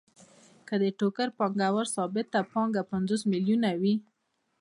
که 0.67 0.75
د 0.81 0.85
ټوکر 0.99 1.27
پانګوال 1.37 1.87
ثابته 1.95 2.39
پانګه 2.51 2.81
پنځوس 2.91 3.21
میلیونه 3.31 3.69
وي 3.81 3.95